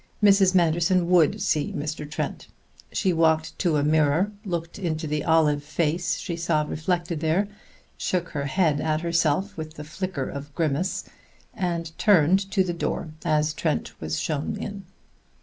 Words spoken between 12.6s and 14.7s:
the door as Trent was shown